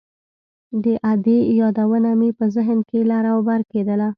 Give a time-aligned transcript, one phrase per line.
[0.83, 4.01] د ادې يادونه مې په ذهن کښې لر بر کېدل.